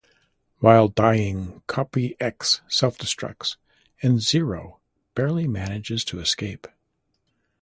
While 0.57 0.87
dying, 0.87 1.61
Copy 1.67 2.19
X 2.19 2.61
self-destructs 2.67 3.57
and 4.01 4.19
Zero 4.19 4.79
barely 5.13 5.47
manages 5.47 6.03
to 6.05 6.19
escape. 6.19 6.65